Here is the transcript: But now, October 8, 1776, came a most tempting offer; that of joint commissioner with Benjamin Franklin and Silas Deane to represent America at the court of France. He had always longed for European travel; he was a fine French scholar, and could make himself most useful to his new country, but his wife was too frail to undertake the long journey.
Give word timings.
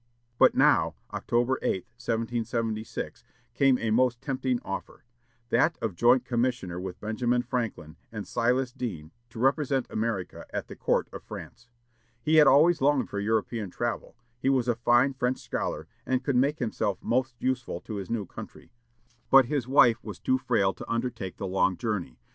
But 0.39 0.55
now, 0.55 0.95
October 1.13 1.59
8, 1.61 1.85
1776, 1.97 3.23
came 3.53 3.77
a 3.77 3.91
most 3.91 4.19
tempting 4.19 4.59
offer; 4.65 5.03
that 5.49 5.77
of 5.79 5.93
joint 5.93 6.25
commissioner 6.25 6.79
with 6.79 6.99
Benjamin 6.99 7.43
Franklin 7.43 7.97
and 8.11 8.27
Silas 8.27 8.71
Deane 8.73 9.11
to 9.29 9.37
represent 9.37 9.85
America 9.91 10.47
at 10.49 10.69
the 10.69 10.75
court 10.75 11.07
of 11.13 11.21
France. 11.21 11.69
He 12.19 12.37
had 12.37 12.47
always 12.47 12.81
longed 12.81 13.11
for 13.11 13.19
European 13.19 13.69
travel; 13.69 14.15
he 14.39 14.49
was 14.49 14.67
a 14.67 14.73
fine 14.73 15.13
French 15.13 15.37
scholar, 15.39 15.87
and 16.03 16.23
could 16.23 16.35
make 16.35 16.57
himself 16.57 16.97
most 17.03 17.35
useful 17.37 17.79
to 17.81 17.97
his 17.97 18.09
new 18.09 18.25
country, 18.25 18.71
but 19.29 19.45
his 19.45 19.67
wife 19.67 20.03
was 20.03 20.17
too 20.19 20.39
frail 20.39 20.73
to 20.73 20.91
undertake 20.91 21.37
the 21.37 21.45
long 21.45 21.77
journey. 21.77 22.17